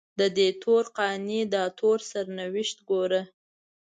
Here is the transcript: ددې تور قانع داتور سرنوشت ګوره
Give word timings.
ددې 0.19 0.49
تور 0.61 0.83
قانع 0.97 1.41
داتور 1.53 1.97
سرنوشت 2.09 2.77
ګوره 2.89 3.21